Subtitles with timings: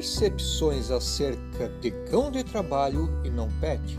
[0.00, 3.98] Percepções acerca de cão de trabalho e não pet.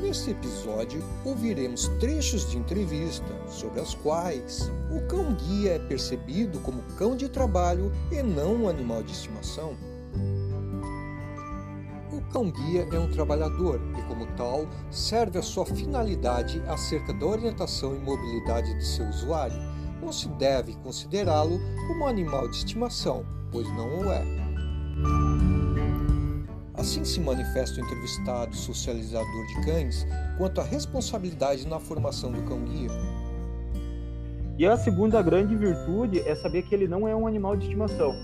[0.00, 7.16] Neste episódio, ouviremos trechos de entrevista sobre as quais o cão-guia é percebido como cão
[7.16, 9.76] de trabalho e não um animal de estimação.
[12.12, 17.96] O cão-guia é um trabalhador e, como tal, serve a sua finalidade acerca da orientação
[17.96, 19.58] e mobilidade de seu usuário.
[20.04, 21.58] Não se deve considerá-lo
[21.88, 24.22] como animal de estimação, pois não o é.
[26.74, 32.90] Assim se manifesta o entrevistado socializador de cães quanto à responsabilidade na formação do cão-guia.
[34.58, 38.14] E a segunda grande virtude é saber que ele não é um animal de estimação.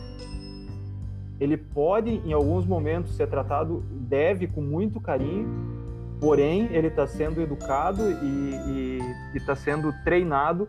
[1.40, 5.48] Ele pode, em alguns momentos, ser tratado, deve, com muito carinho,
[6.20, 8.98] porém, ele está sendo educado e
[9.34, 10.68] está sendo treinado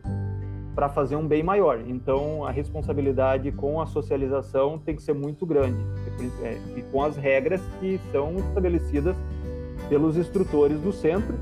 [0.76, 1.82] para fazer um bem maior.
[1.86, 5.84] Então, a responsabilidade com a socialização tem que ser muito grande
[6.44, 9.16] é, e com as regras que são estabelecidas
[9.90, 11.36] pelos instrutores do centro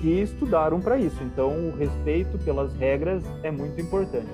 [0.00, 1.22] que estudaram para isso.
[1.22, 4.30] Então, o respeito pelas regras é muito importante.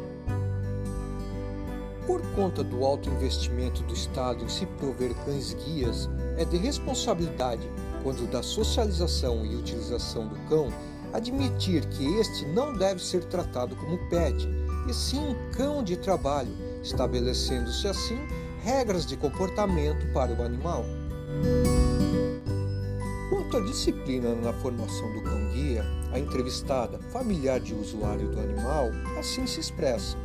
[2.07, 7.71] Por conta do alto investimento do Estado em se prover cães-guias, é de responsabilidade,
[8.03, 10.69] quando da socialização e utilização do cão,
[11.13, 14.49] admitir que este não deve ser tratado como pet,
[14.89, 18.19] e sim um cão de trabalho, estabelecendo-se assim
[18.63, 20.85] regras de comportamento para o animal.
[23.31, 29.47] Quanto à disciplina na formação do cão-guia, a entrevistada, familiar de usuário do animal, assim
[29.47, 30.17] se expressa.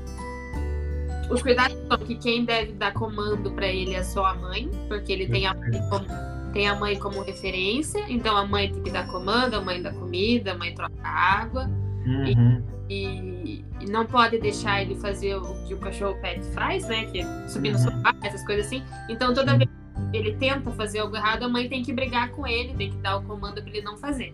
[1.30, 5.11] Os cuidados são que quem deve dar comando para ele é só a mãe, porque
[5.11, 6.06] ele tem a mãe como
[6.54, 9.92] tem a mãe como referência, então a mãe tem que dar comando, a mãe dá
[9.92, 11.70] comida, a mãe troca água.
[12.06, 12.64] Uhum.
[12.90, 17.06] E, e, não pode deixar ele fazer o que o cachorro pet faz, né?
[17.06, 17.84] Que é subir no uhum.
[17.84, 18.84] sofá, essas coisas assim.
[19.10, 19.70] Então toda vez
[20.12, 22.98] que ele tenta fazer algo errado, a mãe tem que brigar com ele, tem que
[22.98, 24.33] dar o comando para ele não fazer.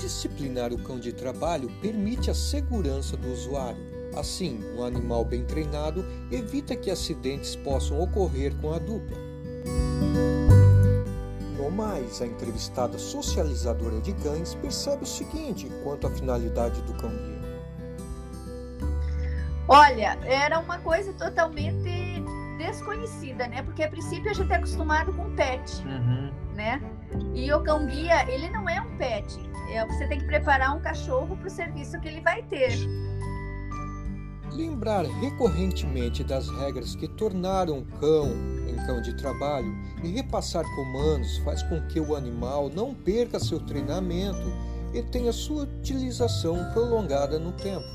[0.00, 3.90] Disciplinar o cão de trabalho permite a segurança do usuário.
[4.16, 9.30] Assim, um animal bem treinado evita que acidentes possam ocorrer com a dupla.
[11.60, 17.10] No mais, a entrevistada socializadora de cães percebe o seguinte quanto à finalidade do cão
[17.10, 17.60] guia.
[19.68, 22.24] Olha, era uma coisa totalmente
[22.56, 23.62] desconhecida, né?
[23.62, 26.32] Porque a princípio a gente é acostumado com pet, uhum.
[26.54, 26.80] né?
[27.34, 29.38] E o cão guia, ele não é um pet.
[29.70, 32.72] É, você tem que preparar um cachorro para o serviço que ele vai ter.
[34.52, 38.28] Lembrar recorrentemente das regras que tornaram o cão
[38.68, 39.72] em cão de trabalho
[40.02, 44.52] e repassar comandos faz com que o animal não perca seu treinamento
[44.92, 47.86] e tenha sua utilização prolongada no tempo.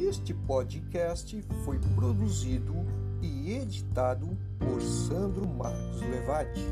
[0.00, 2.74] Este podcast foi produzido
[3.20, 4.26] e editado
[4.58, 6.64] por Sandro Marcos Levati.